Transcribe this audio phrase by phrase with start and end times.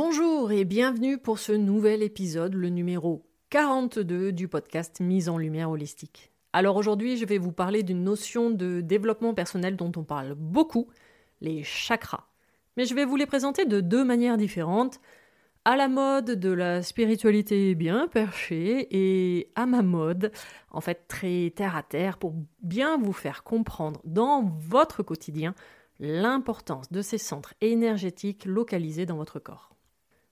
[0.00, 5.70] Bonjour et bienvenue pour ce nouvel épisode, le numéro 42 du podcast Mise en lumière
[5.70, 6.30] holistique.
[6.52, 10.86] Alors aujourd'hui, je vais vous parler d'une notion de développement personnel dont on parle beaucoup,
[11.40, 12.28] les chakras.
[12.76, 15.00] Mais je vais vous les présenter de deux manières différentes,
[15.64, 20.30] à la mode de la spiritualité bien perchée et à ma mode,
[20.70, 25.56] en fait très terre à terre, pour bien vous faire comprendre dans votre quotidien
[25.98, 29.74] l'importance de ces centres énergétiques localisés dans votre corps.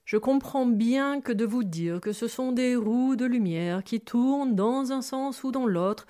[0.07, 3.99] Je comprends bien que de vous dire que ce sont des roues de lumière qui
[3.99, 6.07] tournent dans un sens ou dans l'autre,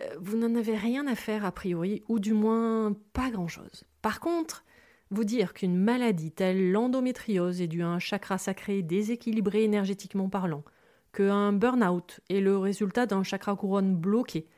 [0.00, 3.84] euh, vous n'en avez rien à faire a priori, ou du moins pas grand-chose.
[4.02, 4.64] Par contre,
[5.12, 10.64] vous dire qu'une maladie telle l'endométriose est due à un chakra sacré déséquilibré énergétiquement parlant,
[11.12, 14.48] qu'un burn-out est le résultat d'un chakra couronne bloqué,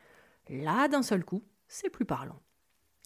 [0.48, 2.40] là d'un seul coup, c'est plus parlant.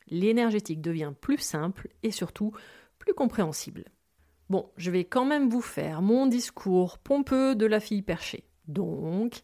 [0.06, 2.52] L'énergétique devient plus simple et surtout
[3.00, 3.86] plus compréhensible.
[4.50, 8.42] Bon, je vais quand même vous faire mon discours pompeux de la fille perchée.
[8.66, 9.42] Donc,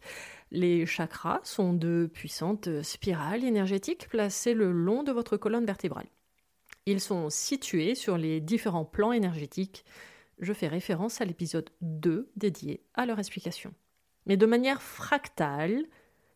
[0.51, 6.07] les chakras sont de puissantes spirales énergétiques placées le long de votre colonne vertébrale.
[6.85, 9.85] Ils sont situés sur les différents plans énergétiques.
[10.39, 13.73] Je fais référence à l'épisode 2 dédié à leur explication.
[14.25, 15.85] Mais de manière fractale,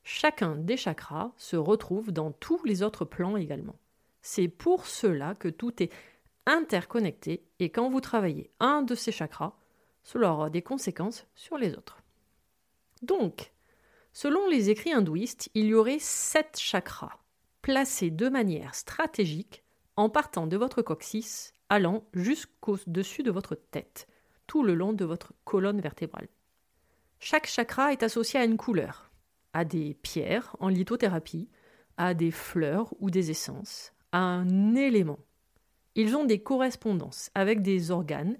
[0.03, 3.75] chacun des chakras se retrouve dans tous les autres plans également.
[4.21, 5.91] C'est pour cela que tout est
[6.46, 9.56] interconnectés et quand vous travaillez un de ces chakras,
[10.03, 12.02] cela aura des conséquences sur les autres.
[13.02, 13.53] Donc,
[14.13, 17.19] selon les écrits hindouistes, il y aurait sept chakras
[17.62, 19.63] placés de manière stratégique
[19.96, 24.08] en partant de votre coccyx allant jusqu'au-dessus de votre tête,
[24.47, 26.28] tout le long de votre colonne vertébrale.
[27.19, 29.12] Chaque chakra est associé à une couleur,
[29.53, 31.50] à des pierres en lithothérapie,
[31.97, 35.19] à des fleurs ou des essences, à un élément
[35.96, 38.38] ils ont des correspondances avec des organes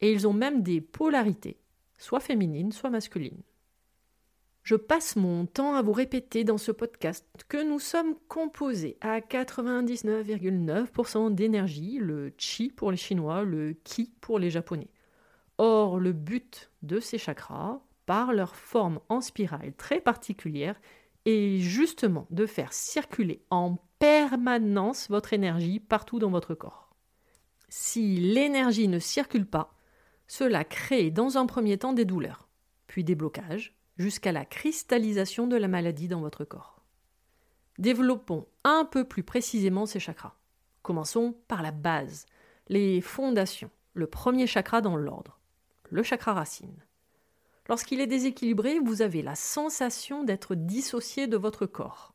[0.00, 1.58] et ils ont même des polarités,
[1.98, 3.42] soit féminines, soit masculines.
[4.64, 9.20] Je passe mon temps à vous répéter dans ce podcast que nous sommes composés à
[9.20, 14.88] 99,9% d'énergie, le chi pour les Chinois, le ki pour les Japonais.
[15.58, 20.80] Or, le but de ces chakras, par leur forme en spirale très particulière,
[21.26, 26.83] est justement de faire circuler en permanence votre énergie partout dans votre corps.
[27.76, 29.74] Si l'énergie ne circule pas,
[30.28, 32.48] cela crée dans un premier temps des douleurs,
[32.86, 36.84] puis des blocages, jusqu'à la cristallisation de la maladie dans votre corps.
[37.78, 40.36] Développons un peu plus précisément ces chakras.
[40.82, 42.26] Commençons par la base,
[42.68, 45.40] les fondations, le premier chakra dans l'ordre,
[45.90, 46.78] le chakra racine.
[47.68, 52.14] Lorsqu'il est déséquilibré, vous avez la sensation d'être dissocié de votre corps,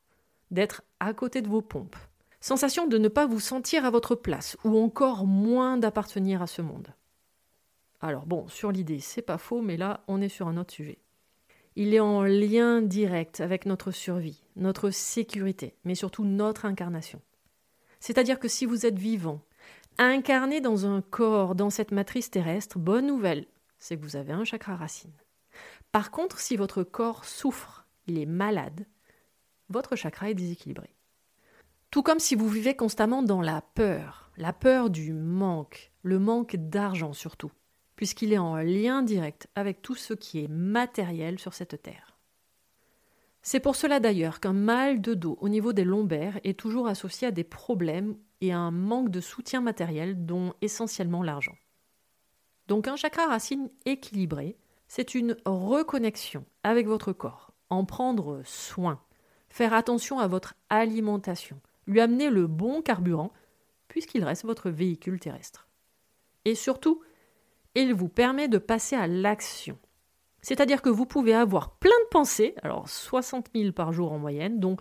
[0.52, 1.98] d'être à côté de vos pompes,
[2.42, 6.62] Sensation de ne pas vous sentir à votre place, ou encore moins d'appartenir à ce
[6.62, 6.88] monde.
[8.02, 11.00] Alors bon, sur l'idée, c'est pas faux, mais là, on est sur un autre sujet.
[11.76, 17.22] Il est en lien direct avec notre survie, notre sécurité, mais surtout notre incarnation.
[18.00, 19.42] C'est-à-dire que si vous êtes vivant,
[19.98, 23.46] incarné dans un corps, dans cette matrice terrestre, bonne nouvelle,
[23.78, 25.14] c'est que vous avez un chakra racine.
[25.92, 28.86] Par contre, si votre corps souffre, il est malade,
[29.70, 30.96] votre chakra est déséquilibré.
[31.92, 36.56] Tout comme si vous vivez constamment dans la peur, la peur du manque, le manque
[36.56, 37.52] d'argent surtout,
[37.96, 42.20] puisqu'il est en lien direct avec tout ce qui est matériel sur cette terre.
[43.42, 47.30] C'est pour cela d'ailleurs qu'un mal de dos au niveau des lombaires est toujours associé
[47.30, 51.56] à des problèmes et à un manque de soutien matériel, dont essentiellement l'argent.
[52.68, 54.58] Donc un chakra racine équilibré,
[54.88, 59.02] c'est une reconnexion avec votre corps, en prendre soin,
[59.50, 61.60] faire attention à votre alimentation,
[61.90, 63.34] lui amener le bon carburant,
[63.88, 65.68] puisqu'il reste votre véhicule terrestre.
[66.46, 67.02] Et surtout,
[67.76, 69.78] il vous permet de passer à l'action.
[70.42, 74.60] C'est-à-dire que vous pouvez avoir plein de pensées, alors 60 000 par jour en moyenne,
[74.60, 74.78] dont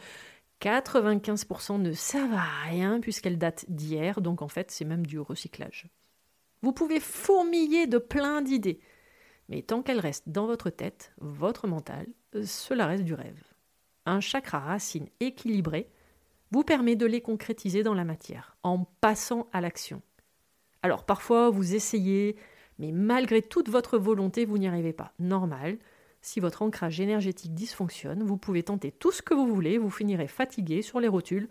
[0.61, 5.89] 95% ne servent à rien puisqu'elles datent d'hier, donc en fait c'est même du recyclage.
[6.63, 8.81] Vous pouvez fourmiller de plein d'idées,
[9.49, 12.07] mais tant qu'elles restent dans votre tête, votre mental,
[12.45, 13.43] cela reste du rêve.
[14.07, 15.91] Un chakra racine équilibré
[16.51, 20.03] vous permet de les concrétiser dans la matière, en passant à l'action.
[20.83, 22.37] Alors parfois, vous essayez,
[22.79, 25.13] mais malgré toute votre volonté, vous n'y arrivez pas.
[25.19, 25.79] Normal.
[26.21, 30.29] Si votre ancrage énergétique dysfonctionne, vous pouvez tenter tout ce que vous voulez, vous finirez
[30.29, 31.49] fatigué sur les rotules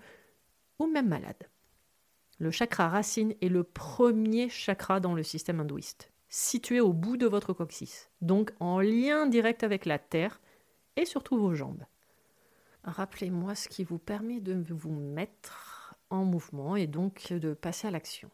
[0.80, 1.50] ou même malade.
[2.40, 7.26] Le chakra racine est le premier chakra dans le système hindouiste, situé au bout de
[7.26, 10.40] votre coccyx, donc en lien direct avec la terre
[10.98, 11.84] et surtout vos jambes.
[12.88, 17.92] Rappelez-moi ce qui vous permet de vous mettre en mouvement et donc de passer à
[17.92, 18.32] l'action.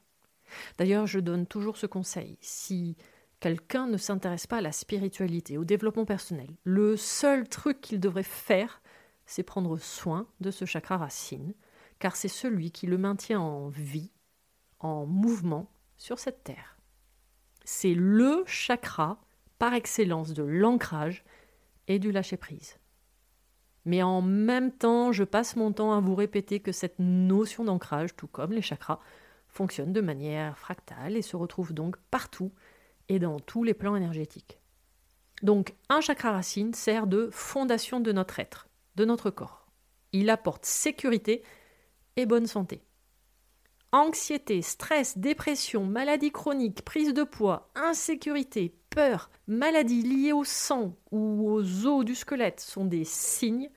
[0.77, 2.37] D'ailleurs, je donne toujours ce conseil.
[2.39, 2.95] Si
[3.39, 8.21] quelqu'un ne s'intéresse pas à la spiritualité, au développement personnel, le seul truc qu'il devrait
[8.21, 8.83] faire,
[9.25, 11.55] c'est prendre soin de ce chakra racine,
[11.97, 14.11] car c'est celui qui le maintient en vie,
[14.79, 16.77] en mouvement sur cette terre.
[17.65, 19.19] C'est le chakra
[19.57, 21.23] par excellence de l'ancrage
[21.87, 22.77] et du lâcher-prise.
[23.85, 28.15] Mais en même temps, je passe mon temps à vous répéter que cette notion d'ancrage,
[28.15, 28.99] tout comme les chakras,
[29.47, 32.51] fonctionne de manière fractale et se retrouve donc partout
[33.09, 34.59] et dans tous les plans énergétiques.
[35.41, 39.67] Donc un chakra racine sert de fondation de notre être, de notre corps.
[40.13, 41.43] Il apporte sécurité
[42.15, 42.83] et bonne santé.
[43.91, 51.49] Anxiété, stress, dépression, maladie chronique, prise de poids, insécurité, peur, maladies liées au sang ou
[51.49, 53.69] aux os du squelette sont des signes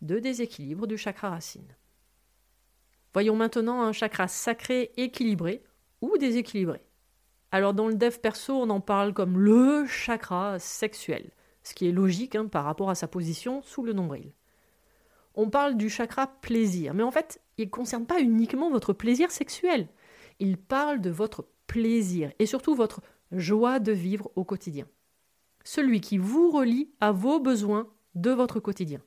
[0.00, 1.76] de déséquilibre du chakra racine.
[3.12, 5.62] Voyons maintenant un chakra sacré équilibré
[6.00, 6.80] ou déséquilibré.
[7.52, 11.30] Alors dans le dev perso, on en parle comme le chakra sexuel,
[11.62, 14.32] ce qui est logique hein, par rapport à sa position sous le nombril.
[15.34, 19.30] On parle du chakra plaisir, mais en fait, il ne concerne pas uniquement votre plaisir
[19.30, 19.88] sexuel.
[20.38, 24.86] Il parle de votre plaisir et surtout votre joie de vivre au quotidien.
[25.64, 29.00] Celui qui vous relie à vos besoins de votre quotidien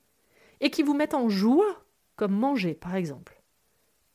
[0.60, 1.86] et qui vous met en joie,
[2.16, 3.42] comme manger par exemple.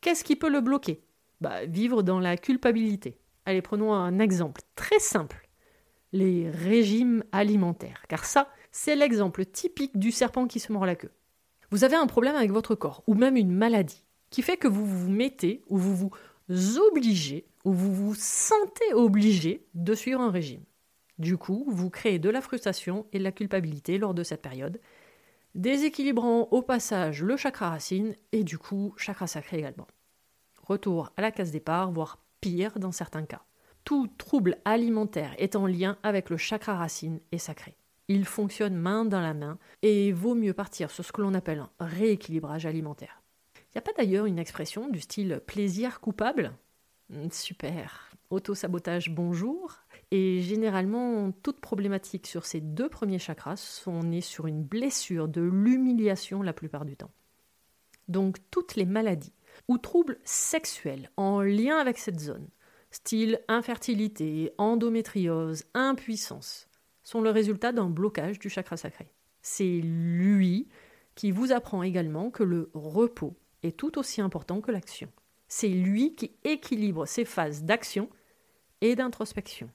[0.01, 1.03] Qu'est-ce qui peut le bloquer?
[1.41, 3.19] Bah, Vivre dans la culpabilité.
[3.47, 5.49] Allez, prenons un exemple très simple.
[6.13, 8.05] Les régimes alimentaires.
[8.09, 11.11] Car ça, c'est l'exemple typique du serpent qui se mord la queue.
[11.71, 14.87] Vous avez un problème avec votre corps, ou même une maladie, qui fait que vous
[14.87, 20.65] vous mettez, ou vous vous obligez, ou vous vous sentez obligé de suivre un régime.
[21.19, 24.81] Du coup, vous créez de la frustration et de la culpabilité lors de cette période,
[25.55, 29.87] déséquilibrant au passage le chakra racine et du coup chakra sacré également.
[30.63, 33.43] Retour à la case départ, voire pire dans certains cas.
[33.85, 37.77] Tout trouble alimentaire est en lien avec le chakra racine et sacré.
[38.09, 41.65] Il fonctionne main dans la main et vaut mieux partir sur ce que l'on appelle
[41.79, 43.23] un rééquilibrage alimentaire.
[43.57, 46.53] Il n'y a pas d'ailleurs une expression du style plaisir coupable?
[47.31, 48.11] Super.
[48.31, 49.79] Auto-sabotage, bonjour.
[50.11, 55.43] Et généralement, toute problématique sur ces deux premiers chakras sont nées sur une blessure de
[55.43, 57.11] l'humiliation la plupart du temps.
[58.09, 59.33] Donc toutes les maladies
[59.69, 62.49] ou troubles sexuels en lien avec cette zone,
[62.91, 66.69] style infertilité, endométriose, impuissance,
[67.03, 69.09] sont le résultat d'un blocage du chakra sacré.
[69.43, 70.69] C'est lui
[71.15, 75.09] qui vous apprend également que le repos est tout aussi important que l'action.
[75.49, 78.09] C'est lui qui équilibre ces phases d'action
[78.81, 79.71] et d'introspection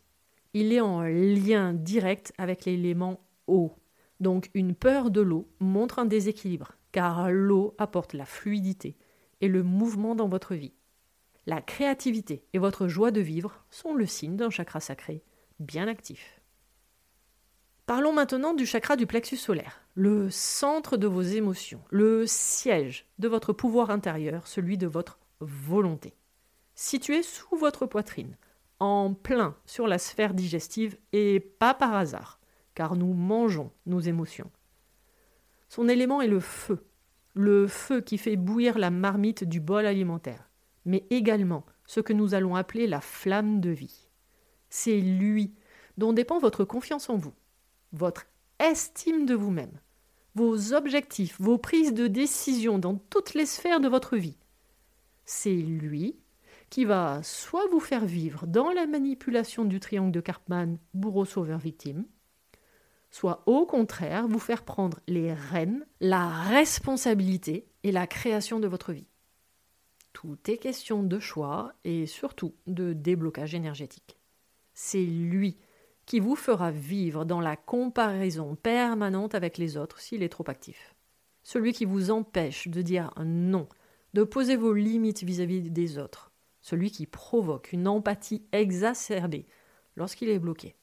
[0.54, 3.76] il est en lien direct avec l'élément eau.
[4.20, 8.98] Donc une peur de l'eau montre un déséquilibre, car l'eau apporte la fluidité
[9.42, 10.74] et le mouvement dans votre vie.
[11.46, 15.24] La créativité et votre joie de vivre sont le signe d'un chakra sacré,
[15.60, 16.42] bien actif.
[17.86, 23.28] Parlons maintenant du chakra du plexus solaire, le centre de vos émotions, le siège de
[23.28, 26.16] votre pouvoir intérieur, celui de votre volonté.
[26.76, 28.38] Situé sous votre poitrine,
[28.80, 32.40] en plein sur la sphère digestive et pas par hasard,
[32.76, 34.50] car nous mangeons nos émotions.
[35.68, 36.86] Son élément est le feu,
[37.34, 40.50] le feu qui fait bouillir la marmite du bol alimentaire,
[40.86, 44.08] mais également ce que nous allons appeler la flamme de vie.
[44.70, 45.54] C'est lui
[45.98, 47.34] dont dépend votre confiance en vous,
[47.92, 48.28] votre
[48.60, 49.80] estime de vous-même,
[50.36, 54.38] vos objectifs, vos prises de décision dans toutes les sphères de votre vie.
[55.32, 56.18] C'est lui
[56.72, 61.60] qui va soit vous faire vivre dans la manipulation du triangle de Karpman, bourreau sauveur
[61.60, 62.08] victime,
[63.12, 68.92] soit au contraire vous faire prendre les rênes, la responsabilité et la création de votre
[68.92, 69.06] vie.
[70.14, 74.18] Tout est question de choix et surtout de déblocage énergétique.
[74.74, 75.60] C'est lui
[76.08, 80.96] qui vous fera vivre dans la comparaison permanente avec les autres s'il est trop actif.
[81.44, 83.68] Celui qui vous empêche de dire non,
[84.14, 86.32] de poser vos limites vis-à-vis -vis des autres.
[86.62, 89.48] Celui qui provoque une empathie exacerbée
[89.96, 90.76] lorsqu'il est bloqué.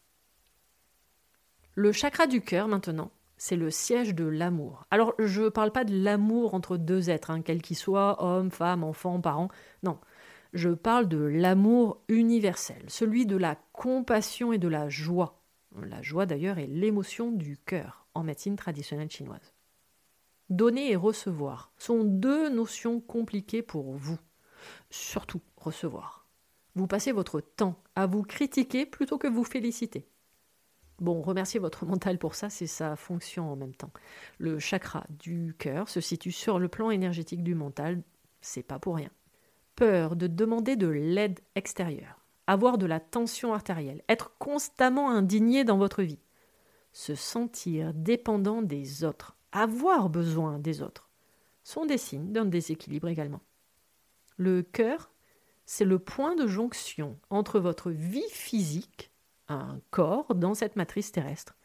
[1.75, 4.87] Le chakra du cœur, maintenant, c'est le siège de l'amour.
[4.90, 8.50] Alors, je ne parle pas de l'amour entre deux êtres, hein, quels qu'ils soient, hommes,
[8.50, 9.49] femmes, enfants, parents.
[9.83, 9.99] Non,
[10.52, 15.42] je parle de l'amour universel, celui de la compassion et de la joie.
[15.83, 19.55] La joie, d'ailleurs, est l'émotion du cœur en médecine traditionnelle chinoise.
[20.48, 24.18] Donner et recevoir sont deux notions compliquées pour vous.
[24.90, 26.26] Surtout recevoir.
[26.76, 30.06] Vous passez votre temps à vous critiquer plutôt que vous féliciter.
[31.00, 33.92] Bon, remerciez votre mental pour ça, c'est sa fonction en même temps.
[34.38, 38.02] Le chakra du cœur se situe sur le plan énergétique du mental,
[38.40, 39.10] c'est pas pour rien.
[39.74, 45.76] Peur de demander de l'aide extérieure, avoir de la tension artérielle, être constamment indigné dans
[45.76, 46.20] votre vie,
[46.92, 51.10] se sentir dépendant des autres, avoir besoin des autres,
[51.64, 53.42] sont des signes d'un déséquilibre également.
[54.36, 55.10] Le cœur,
[55.64, 59.10] c'est le point de jonction entre votre vie physique
[59.48, 61.56] un corps dans cette matrice terrestre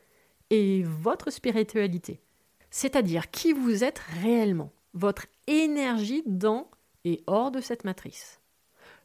[0.49, 2.21] et votre spiritualité,
[2.69, 6.69] c'est-à-dire qui vous êtes réellement, votre énergie dans
[7.03, 8.39] et hors de cette matrice.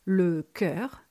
[0.04, 1.02] Le cœur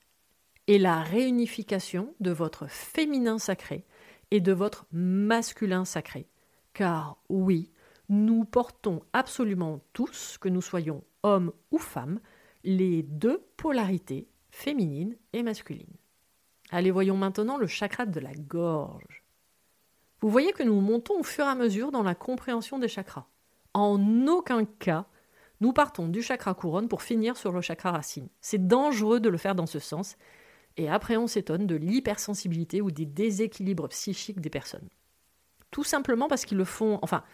[0.68, 3.84] est la réunification de votre féminin sacré
[4.30, 6.28] et de votre masculin sacré.
[6.76, 7.70] Car oui,
[8.10, 12.20] nous portons absolument tous, que nous soyons hommes ou femmes,
[12.64, 15.96] les deux polarités, féminines et masculines.
[16.68, 19.24] Allez, voyons maintenant le chakra de la gorge.
[20.20, 23.24] Vous voyez que nous montons au fur et à mesure dans la compréhension des chakras.
[23.72, 25.06] En aucun cas,
[25.62, 28.28] nous partons du chakra couronne pour finir sur le chakra racine.
[28.42, 30.18] C'est dangereux de le faire dans ce sens,
[30.76, 34.90] et après on s'étonne de l'hypersensibilité ou des déséquilibres psychiques des personnes.
[35.70, 37.24] Tout simplement parce qu'ils le font, enfin,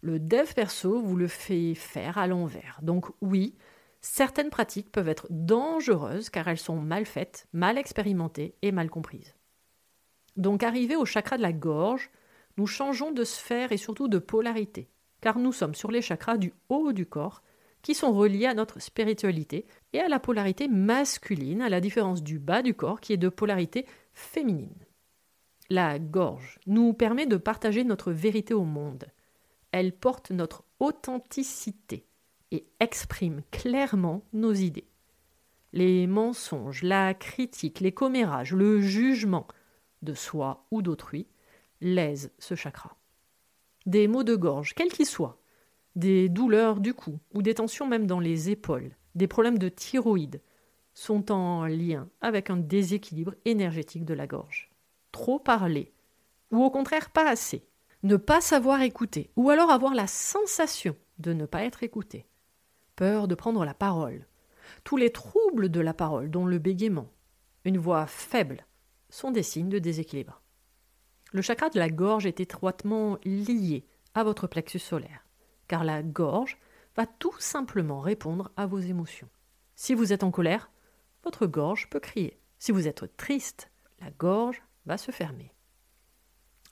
[0.00, 2.80] le dev perso vous le fait faire à l'envers.
[2.82, 3.54] Donc oui,
[4.00, 9.34] certaines pratiques peuvent être dangereuses car elles sont mal faites, mal expérimentées et mal comprises.
[10.36, 12.10] Donc arrivé au chakra de la gorge,
[12.56, 14.88] nous changeons de sphère et surtout de polarité,
[15.20, 17.42] car nous sommes sur les chakras du haut du corps,
[17.82, 22.38] qui sont reliés à notre spiritualité et à la polarité masculine, à la différence du
[22.38, 24.86] bas du corps qui est de polarité féminine.
[25.70, 29.06] La gorge nous permet de partager notre vérité au monde.
[29.70, 32.06] Elle porte notre authenticité,
[32.52, 34.86] et exprime clairement nos idées.
[35.72, 39.48] Les mensonges, la critique, les commérages, le jugement
[40.02, 41.26] de soi ou d'autrui
[41.80, 42.96] lèsent ce chakra.
[43.86, 45.40] Des maux de gorge, quels qu'ils soient,
[45.96, 50.42] des douleurs du cou ou des tensions même dans les épaules, des problèmes de thyroïde,
[50.92, 54.71] sont en lien avec un déséquilibre énergétique de la gorge.
[55.12, 55.92] Trop parler,
[56.50, 57.66] ou au contraire pas assez,
[58.02, 62.26] ne pas savoir écouter, ou alors avoir la sensation de ne pas être écouté,
[62.96, 64.26] peur de prendre la parole,
[64.84, 67.10] tous les troubles de la parole, dont le bégaiement,
[67.64, 68.66] une voix faible,
[69.10, 70.42] sont des signes de déséquilibre.
[71.32, 75.26] Le chakra de la gorge est étroitement lié à votre plexus solaire,
[75.68, 76.58] car la gorge
[76.96, 79.28] va tout simplement répondre à vos émotions.
[79.74, 80.70] Si vous êtes en colère,
[81.24, 82.38] votre gorge peut crier.
[82.58, 85.52] Si vous êtes triste, la gorge va se fermer.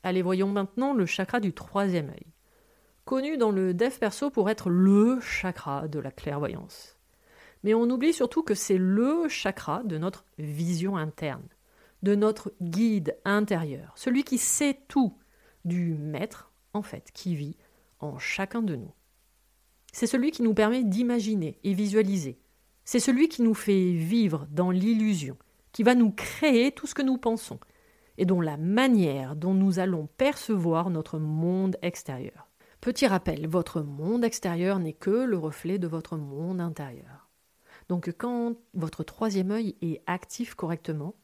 [0.02, 2.26] Allez, voyons maintenant le chakra du troisième œil
[3.10, 6.96] connu dans le dev perso pour être le chakra de la clairvoyance.
[7.64, 11.48] Mais on oublie surtout que c'est le chakra de notre vision interne,
[12.04, 15.18] de notre guide intérieur, celui qui sait tout,
[15.64, 17.56] du maître, en fait, qui vit
[17.98, 18.94] en chacun de nous.
[19.92, 22.38] C'est celui qui nous permet d'imaginer et visualiser.
[22.84, 25.36] C'est celui qui nous fait vivre dans l'illusion,
[25.72, 27.58] qui va nous créer tout ce que nous pensons,
[28.20, 32.50] et dont la manière dont nous allons percevoir notre monde extérieur.
[32.82, 37.30] Petit rappel, votre monde extérieur n'est que le reflet de votre monde intérieur.
[37.88, 41.14] Donc quand votre troisième œil est actif correctement,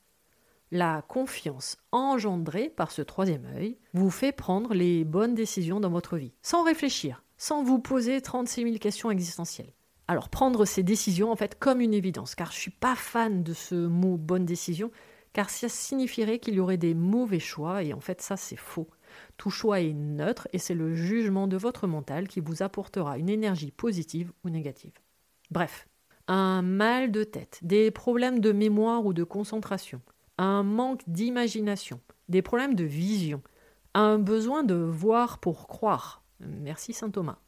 [0.70, 6.16] la confiance engendrée par ce troisième œil vous fait prendre les bonnes décisions dans votre
[6.16, 9.74] vie, sans réfléchir, sans vous poser 36 000 questions existentielles.
[10.08, 13.42] Alors prendre ces décisions en fait comme une évidence, car je ne suis pas fan
[13.42, 14.90] de ce mot bonne décision,
[15.36, 18.88] car ça signifierait qu'il y aurait des mauvais choix, et en fait ça c'est faux.
[19.36, 23.28] Tout choix est neutre, et c'est le jugement de votre mental qui vous apportera une
[23.28, 24.94] énergie positive ou négative.
[25.50, 25.88] Bref,
[26.26, 30.00] un mal de tête, des problèmes de mémoire ou de concentration,
[30.38, 32.00] un manque d'imagination,
[32.30, 33.42] des problèmes de vision,
[33.92, 37.40] un besoin de voir pour croire, merci saint Thomas,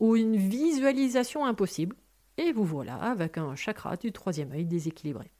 [0.00, 1.94] ou une visualisation impossible,
[2.36, 5.30] et vous voilà avec un chakra du troisième œil déséquilibré.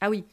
[0.00, 0.24] Ah oui,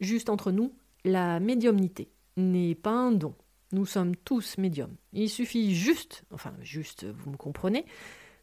[0.00, 0.72] juste entre nous,
[1.04, 3.34] la médiumnité n'est pas un don.
[3.72, 4.96] Nous sommes tous médiums.
[5.12, 7.84] Il suffit juste, enfin juste, vous me comprenez,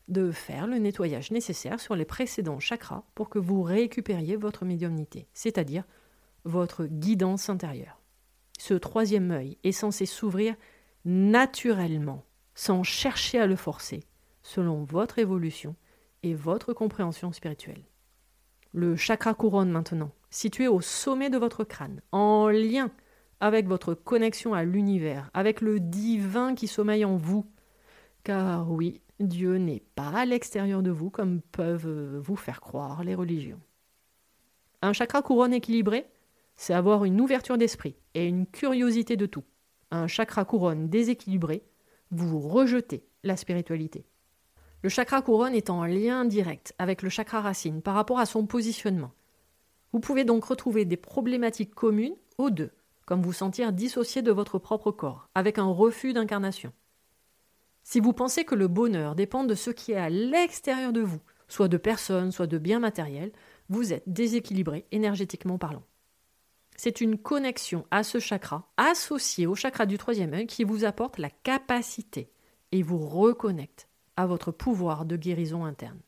[0.09, 5.27] de faire le nettoyage nécessaire sur les précédents chakras pour que vous récupériez votre médiumnité,
[5.33, 5.85] c'est-à-dire
[6.43, 8.01] votre guidance intérieure.
[8.59, 10.55] Ce troisième œil est censé s'ouvrir
[11.05, 14.03] naturellement, sans chercher à le forcer,
[14.41, 15.75] selon votre évolution
[16.21, 17.85] et votre compréhension spirituelle.
[18.73, 22.91] Le chakra couronne maintenant, situé au sommet de votre crâne, en lien
[23.39, 27.45] avec votre connexion à l'univers, avec le divin qui sommeille en vous.
[28.23, 33.15] Car oui, Dieu n'est pas à l'extérieur de vous comme peuvent vous faire croire les
[33.15, 33.59] religions.
[34.81, 36.07] Un chakra couronne équilibré,
[36.55, 39.43] c'est avoir une ouverture d'esprit et une curiosité de tout.
[39.91, 41.63] Un chakra couronne déséquilibré,
[42.09, 44.05] vous rejetez la spiritualité.
[44.81, 48.45] Le chakra couronne est en lien direct avec le chakra racine par rapport à son
[48.45, 49.11] positionnement.
[49.93, 52.71] Vous pouvez donc retrouver des problématiques communes aux deux,
[53.05, 56.73] comme vous sentir dissocié de votre propre corps, avec un refus d'incarnation.
[57.83, 61.21] Si vous pensez que le bonheur dépend de ce qui est à l'extérieur de vous,
[61.47, 63.31] soit de personnes, soit de biens matériels,
[63.69, 65.83] vous êtes déséquilibré énergétiquement parlant.
[66.75, 71.19] C'est une connexion à ce chakra, associé au chakra du troisième œil, qui vous apporte
[71.19, 72.31] la capacité
[72.71, 73.87] et vous reconnecte
[74.17, 75.99] à votre pouvoir de guérison interne.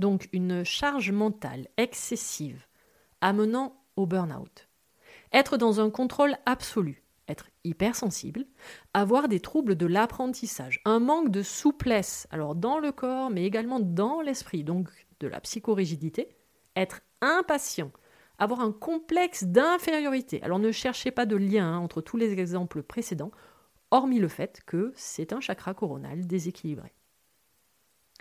[0.00, 2.66] Donc une charge mentale excessive
[3.20, 4.68] amenant au burn-out.
[5.32, 8.46] Être dans un contrôle absolu, être hypersensible,
[8.94, 13.80] avoir des troubles de l'apprentissage, un manque de souplesse, alors dans le corps mais également
[13.80, 14.88] dans l'esprit, donc
[15.20, 16.28] de la psychorigidité,
[16.76, 17.92] être impatient,
[18.38, 20.42] avoir un complexe d'infériorité.
[20.42, 23.30] Alors ne cherchez pas de lien hein, entre tous les exemples précédents,
[23.90, 26.92] hormis le fait que c'est un chakra coronal déséquilibré.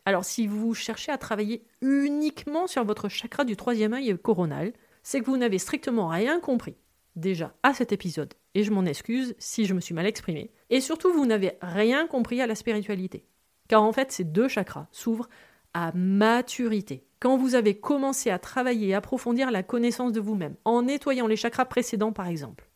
[0.06, 4.74] Alors si vous cherchez à travailler uniquement sur votre chakra du troisième œil coronal,
[5.10, 6.76] c'est que vous n'avez strictement rien compris
[7.16, 10.82] déjà à cet épisode, et je m'en excuse si je me suis mal exprimé, et
[10.82, 13.26] surtout vous n'avez rien compris à la spiritualité.
[13.68, 15.28] Car en fait ces deux chakras s'ouvrent
[15.74, 17.08] à maturité.
[17.20, 21.36] Quand vous avez commencé à travailler et approfondir la connaissance de vous-même, en nettoyant les
[21.36, 22.70] chakras précédents par exemple.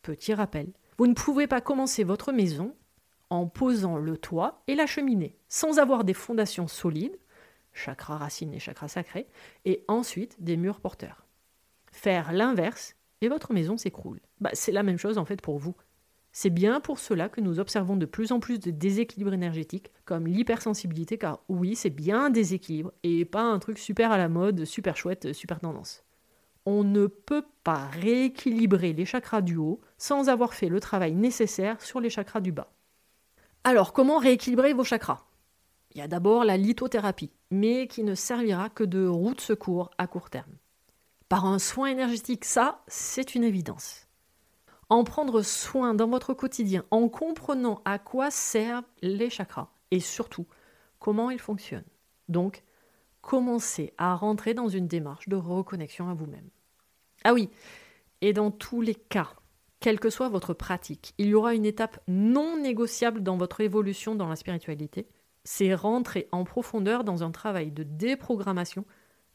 [0.00, 2.74] Petit rappel, vous ne pouvez pas commencer votre maison
[3.28, 7.18] en posant le toit et la cheminée, sans avoir des fondations solides,
[7.74, 9.26] chakra racine et chakra sacré,
[9.66, 11.23] et ensuite des murs porteurs.
[11.94, 14.20] Faire l'inverse et votre maison s'écroule.
[14.40, 15.76] Bah, c'est la même chose en fait pour vous.
[16.32, 20.26] C'est bien pour cela que nous observons de plus en plus de déséquilibres énergétiques, comme
[20.26, 24.64] l'hypersensibilité, car oui, c'est bien un déséquilibre, et pas un truc super à la mode,
[24.64, 26.02] super chouette, super tendance.
[26.66, 31.80] On ne peut pas rééquilibrer les chakras du haut sans avoir fait le travail nécessaire
[31.80, 32.72] sur les chakras du bas.
[33.62, 35.24] Alors, comment rééquilibrer vos chakras?
[35.92, 39.90] Il y a d'abord la lithothérapie, mais qui ne servira que de roue de secours
[39.96, 40.56] à court terme
[41.28, 42.44] par un soin énergétique.
[42.44, 44.08] Ça, c'est une évidence.
[44.88, 50.46] En prendre soin dans votre quotidien, en comprenant à quoi servent les chakras et surtout
[50.98, 51.84] comment ils fonctionnent.
[52.28, 52.62] Donc,
[53.22, 56.48] commencez à rentrer dans une démarche de reconnexion à vous-même.
[57.24, 57.50] Ah oui,
[58.20, 59.30] et dans tous les cas,
[59.80, 64.14] quelle que soit votre pratique, il y aura une étape non négociable dans votre évolution
[64.14, 65.08] dans la spiritualité,
[65.44, 68.86] c'est rentrer en profondeur dans un travail de déprogrammation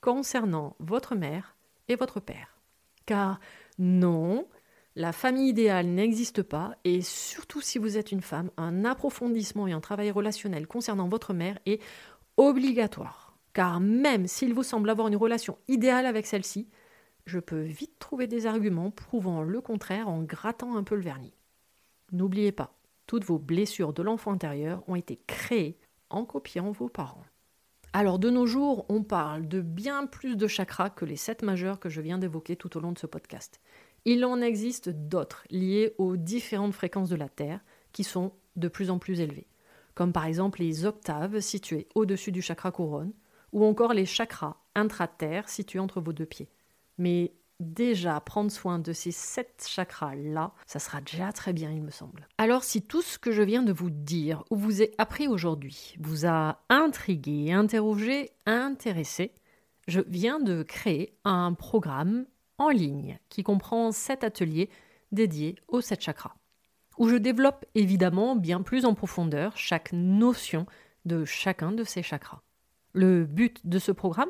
[0.01, 1.55] concernant votre mère,
[1.95, 2.59] votre père.
[3.05, 3.39] Car
[3.77, 4.47] non,
[4.95, 9.71] la famille idéale n'existe pas, et surtout si vous êtes une femme, un approfondissement et
[9.71, 11.81] un travail relationnel concernant votre mère est
[12.37, 13.37] obligatoire.
[13.53, 16.69] Car même s'il vous semble avoir une relation idéale avec celle-ci,
[17.25, 21.33] je peux vite trouver des arguments prouvant le contraire en grattant un peu le vernis.
[22.11, 22.75] N'oubliez pas,
[23.05, 25.77] toutes vos blessures de l'enfant intérieur ont été créées
[26.09, 27.23] en copiant vos parents.
[27.91, 31.79] Alors de nos jours, on parle de bien plus de chakras que les sept majeurs
[31.79, 33.59] que je viens d'évoquer tout au long de ce podcast.
[34.05, 38.91] Il en existe d'autres liés aux différentes fréquences de la Terre qui sont de plus
[38.91, 39.47] en plus élevées,
[39.95, 43.11] comme par exemple les octaves situées au-dessus du chakra couronne,
[43.53, 46.49] ou encore les chakras intra-terre situés entre vos deux pieds.
[46.99, 51.91] Mais déjà prendre soin de ces sept chakras-là, ça sera déjà très bien, il me
[51.91, 52.27] semble.
[52.37, 55.95] Alors, si tout ce que je viens de vous dire ou vous ai appris aujourd'hui
[55.99, 59.33] vous a intrigué, interrogé, intéressé,
[59.87, 62.25] je viens de créer un programme
[62.57, 64.69] en ligne qui comprend sept ateliers
[65.11, 66.35] dédiés aux sept chakras,
[66.97, 70.65] où je développe évidemment bien plus en profondeur chaque notion
[71.05, 72.41] de chacun de ces chakras.
[72.93, 74.29] Le but de ce programme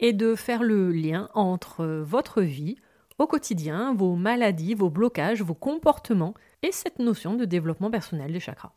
[0.00, 2.76] est de faire le lien entre votre vie
[3.18, 8.40] au quotidien, vos maladies, vos blocages, vos comportements et cette notion de développement personnel des
[8.40, 8.72] chakras.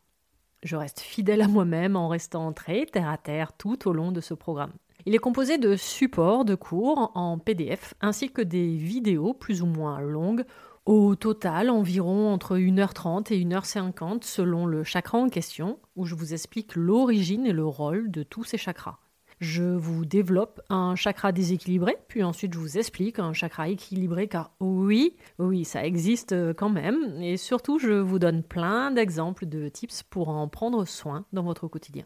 [0.62, 4.20] Je reste fidèle à moi-même en restant très terre à terre tout au long de
[4.20, 4.72] ce programme.
[5.06, 9.66] Il est composé de supports de cours en PDF ainsi que des vidéos plus ou
[9.66, 10.44] moins longues,
[10.86, 16.34] au total environ entre 1h30 et 1h50 selon le chakra en question, où je vous
[16.34, 18.98] explique l'origine et le rôle de tous ces chakras
[19.40, 24.52] je vous développe un chakra déséquilibré, puis ensuite je vous explique un chakra équilibré, car
[24.60, 29.68] oui, oui, ça existe euh, quand même, et surtout je vous donne plein d'exemples de
[29.68, 32.04] tips pour en prendre soin dans votre quotidien.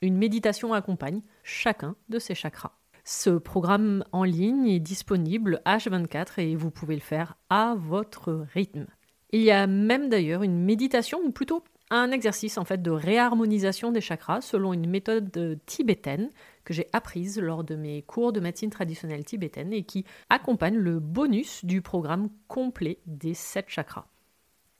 [0.00, 2.72] Une méditation accompagne chacun de ces chakras.
[3.04, 8.86] Ce programme en ligne est disponible H24 et vous pouvez le faire à votre rythme.
[9.32, 13.90] Il y a même d'ailleurs une méditation, ou plutôt un exercice en fait de réharmonisation
[13.90, 16.30] des chakras selon une méthode tibétaine
[16.64, 21.00] que j'ai apprise lors de mes cours de médecine traditionnelle tibétaine et qui accompagne le
[21.00, 24.06] bonus du programme complet des sept chakras.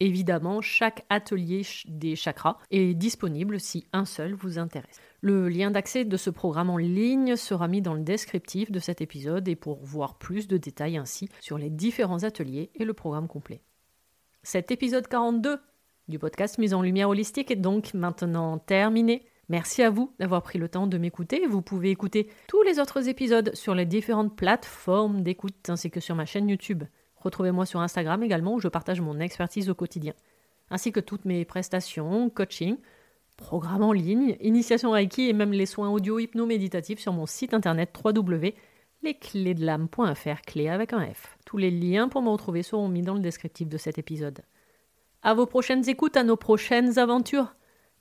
[0.03, 4.99] Évidemment, chaque atelier des chakras est disponible si un seul vous intéresse.
[5.21, 9.03] Le lien d'accès de ce programme en ligne sera mis dans le descriptif de cet
[9.03, 13.29] épisode et pour voir plus de détails ainsi sur les différents ateliers et le programme
[13.29, 13.61] complet.
[14.43, 15.59] Cet épisode 42
[16.09, 19.27] du podcast Mise en Lumière Holistique est donc maintenant terminé.
[19.51, 21.45] Merci à vous d'avoir pris le temps de m'écouter.
[21.49, 26.15] Vous pouvez écouter tous les autres épisodes sur les différentes plateformes d'écoute ainsi que sur
[26.15, 26.85] ma chaîne YouTube.
[27.17, 30.13] Retrouvez-moi sur Instagram également où je partage mon expertise au quotidien,
[30.71, 32.77] ainsi que toutes mes prestations, coaching,
[33.37, 37.93] programmes en ligne, initiation Reiki et même les soins audio hypno-méditatifs sur mon site internet
[38.05, 41.37] www.lesclésdelame.fr, clé avec un F.
[41.45, 44.43] Tous les liens pour me retrouver seront mis dans le descriptif de cet épisode.
[45.23, 47.53] À vos prochaines écoutes, à nos prochaines aventures.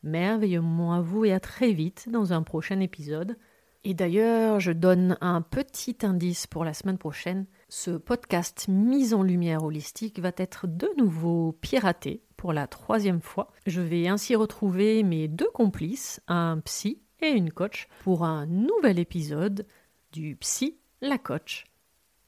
[0.04, 3.38] Merveilleusement à vous et à très vite dans un prochain épisode.
[3.84, 7.46] Et d'ailleurs, je donne un petit indice pour la semaine prochaine.
[7.70, 13.52] Ce podcast Mise en lumière holistique va être de nouveau piraté pour la troisième fois.
[13.68, 19.00] Je vais ainsi retrouver mes deux complices, un psy et une coach, pour un nouvel
[19.00, 19.66] épisode
[20.12, 21.66] du psy, la coach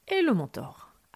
[0.08, 0.91] et le mentor.